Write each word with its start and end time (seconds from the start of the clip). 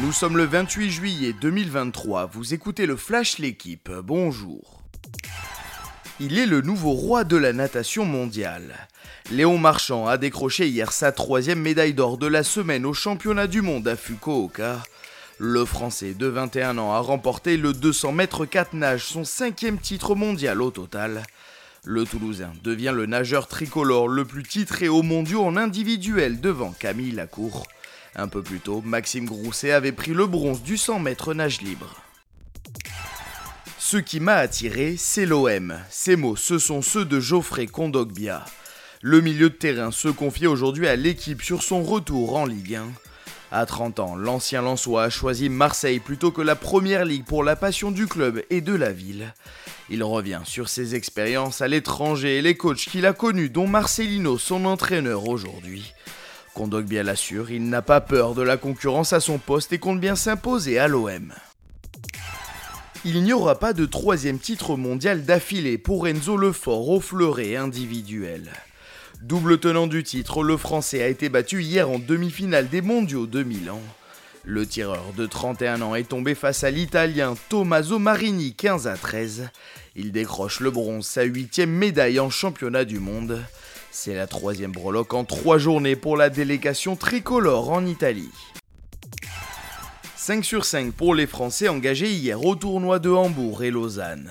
Nous 0.00 0.12
sommes 0.12 0.36
le 0.36 0.44
28 0.44 0.90
juillet 0.90 1.34
2023, 1.40 2.26
vous 2.26 2.54
écoutez 2.54 2.86
le 2.86 2.94
Flash 2.94 3.38
L'équipe, 3.38 3.90
bonjour. 4.04 4.80
Il 6.20 6.38
est 6.38 6.46
le 6.46 6.60
nouveau 6.60 6.92
roi 6.92 7.24
de 7.24 7.36
la 7.36 7.52
natation 7.52 8.04
mondiale. 8.04 8.86
Léon 9.32 9.58
Marchand 9.58 10.06
a 10.06 10.16
décroché 10.16 10.68
hier 10.68 10.92
sa 10.92 11.10
troisième 11.10 11.60
médaille 11.60 11.94
d'or 11.94 12.16
de 12.16 12.28
la 12.28 12.44
semaine 12.44 12.86
au 12.86 12.94
championnat 12.94 13.48
du 13.48 13.60
monde 13.60 13.88
à 13.88 13.96
Fukuoka. 13.96 14.80
Le 15.38 15.64
Français 15.64 16.14
de 16.14 16.26
21 16.26 16.78
ans 16.78 16.92
a 16.92 17.00
remporté 17.00 17.56
le 17.56 17.72
200 17.72 18.12
mètres 18.12 18.46
4 18.46 18.74
nages, 18.74 19.04
son 19.04 19.24
cinquième 19.24 19.78
titre 19.78 20.14
mondial 20.14 20.62
au 20.62 20.70
total. 20.70 21.24
Le 21.84 22.04
Toulousain 22.04 22.52
devient 22.62 22.92
le 22.94 23.06
nageur 23.06 23.48
tricolore 23.48 24.06
le 24.06 24.24
plus 24.24 24.44
titré 24.44 24.88
au 24.88 25.02
mondiaux 25.02 25.42
en 25.42 25.56
individuel 25.56 26.40
devant 26.40 26.70
Camille 26.70 27.12
Lacour. 27.12 27.66
Un 28.18 28.26
peu 28.26 28.42
plus 28.42 28.58
tôt, 28.58 28.82
Maxime 28.84 29.26
Grousset 29.26 29.70
avait 29.70 29.92
pris 29.92 30.12
le 30.12 30.26
bronze 30.26 30.60
du 30.60 30.76
100 30.76 30.98
mètres 30.98 31.34
nage 31.34 31.60
libre. 31.60 31.94
Ce 33.78 33.96
qui 33.96 34.18
m'a 34.18 34.34
attiré, 34.34 34.96
c'est 34.98 35.24
l'OM. 35.24 35.78
Ces 35.88 36.16
mots, 36.16 36.34
ce 36.34 36.58
sont 36.58 36.82
ceux 36.82 37.04
de 37.04 37.20
Geoffrey 37.20 37.68
Kondogbia. 37.68 38.44
Le 39.02 39.20
milieu 39.20 39.50
de 39.50 39.54
terrain 39.54 39.92
se 39.92 40.08
confie 40.08 40.48
aujourd'hui 40.48 40.88
à 40.88 40.96
l'équipe 40.96 41.42
sur 41.42 41.62
son 41.62 41.84
retour 41.84 42.34
en 42.34 42.44
Ligue 42.44 42.74
1. 42.74 42.88
À 43.52 43.64
30 43.66 44.00
ans, 44.00 44.16
l'ancien 44.16 44.62
Lensois 44.62 45.04
a 45.04 45.10
choisi 45.10 45.48
Marseille 45.48 46.00
plutôt 46.00 46.32
que 46.32 46.42
la 46.42 46.56
première 46.56 47.04
ligue 47.04 47.24
pour 47.24 47.44
la 47.44 47.54
passion 47.54 47.92
du 47.92 48.08
club 48.08 48.42
et 48.50 48.60
de 48.60 48.74
la 48.74 48.92
ville. 48.92 49.32
Il 49.90 50.02
revient 50.02 50.40
sur 50.42 50.68
ses 50.68 50.96
expériences 50.96 51.62
à 51.62 51.68
l'étranger 51.68 52.38
et 52.38 52.42
les 52.42 52.56
coachs 52.56 52.78
qu'il 52.78 53.06
a 53.06 53.12
connus, 53.12 53.48
dont 53.48 53.68
Marcelino, 53.68 54.38
son 54.38 54.64
entraîneur 54.64 55.28
aujourd'hui. 55.28 55.94
Kondogbia 56.54 57.02
l'assure, 57.02 57.50
il 57.50 57.68
n'a 57.68 57.82
pas 57.82 58.00
peur 58.00 58.34
de 58.34 58.42
la 58.42 58.56
concurrence 58.56 59.12
à 59.12 59.20
son 59.20 59.38
poste 59.38 59.72
et 59.72 59.78
compte 59.78 60.00
bien 60.00 60.16
s'imposer 60.16 60.78
à 60.78 60.88
l'OM. 60.88 61.32
Il 63.04 63.22
n'y 63.22 63.32
aura 63.32 63.58
pas 63.58 63.72
de 63.72 63.86
troisième 63.86 64.38
titre 64.38 64.76
mondial 64.76 65.24
d'affilée 65.24 65.78
pour 65.78 66.08
Enzo 66.08 66.36
Lefort 66.36 66.88
au 66.88 67.00
fleuret 67.00 67.54
individuel. 67.54 68.50
Double 69.22 69.58
tenant 69.58 69.86
du 69.86 70.02
titre, 70.02 70.42
le 70.42 70.56
Français 70.56 71.02
a 71.02 71.08
été 71.08 71.28
battu 71.28 71.62
hier 71.62 71.88
en 71.88 71.98
demi-finale 71.98 72.68
des 72.68 72.82
mondiaux 72.82 73.26
de 73.26 73.42
Milan. 73.42 73.80
Le 74.44 74.66
tireur 74.66 75.12
de 75.16 75.26
31 75.26 75.82
ans 75.82 75.94
est 75.94 76.08
tombé 76.08 76.34
face 76.34 76.64
à 76.64 76.70
l'Italien 76.70 77.34
Tommaso 77.48 77.98
Marini 77.98 78.54
15 78.54 78.86
à 78.86 78.96
13. 78.96 79.50
Il 79.94 80.10
décroche 80.12 80.60
le 80.60 80.70
bronze, 80.70 81.06
sa 81.06 81.22
huitième 81.22 81.70
médaille 81.70 82.20
en 82.20 82.30
championnat 82.30 82.84
du 82.84 82.98
monde. 82.98 83.42
C'est 83.90 84.14
la 84.14 84.26
troisième 84.26 84.72
breloque 84.72 85.14
en 85.14 85.24
trois 85.24 85.58
journées 85.58 85.96
pour 85.96 86.16
la 86.16 86.30
délégation 86.30 86.96
tricolore 86.96 87.70
en 87.70 87.84
Italie. 87.86 88.30
5 90.16 90.44
sur 90.44 90.64
5 90.64 90.92
pour 90.92 91.14
les 91.14 91.26
Français 91.26 91.68
engagés 91.68 92.12
hier 92.12 92.44
au 92.44 92.54
tournoi 92.54 92.98
de 92.98 93.10
Hambourg 93.10 93.62
et 93.62 93.70
Lausanne. 93.70 94.30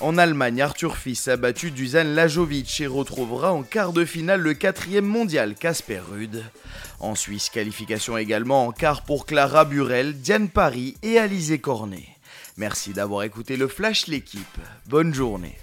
En 0.00 0.16
Allemagne, 0.16 0.62
Arthur 0.62 0.96
Fils 0.96 1.28
a 1.28 1.36
battu 1.36 1.70
Dusan 1.70 2.14
Lajovic 2.14 2.80
et 2.80 2.86
retrouvera 2.86 3.52
en 3.52 3.62
quart 3.62 3.92
de 3.92 4.04
finale 4.04 4.40
le 4.40 4.54
quatrième 4.54 5.04
mondial 5.04 5.54
Casper 5.54 6.00
Rude. 6.10 6.42
En 7.00 7.14
Suisse, 7.14 7.50
qualification 7.50 8.16
également 8.16 8.66
en 8.66 8.72
quart 8.72 9.02
pour 9.02 9.26
Clara 9.26 9.64
Burel, 9.64 10.14
Diane 10.14 10.48
Paris 10.48 10.96
et 11.02 11.18
Alizé 11.18 11.58
Cornet. 11.58 12.08
Merci 12.56 12.92
d'avoir 12.92 13.24
écouté 13.24 13.56
le 13.56 13.68
Flash 13.68 14.06
l'équipe. 14.06 14.58
Bonne 14.86 15.14
journée. 15.14 15.58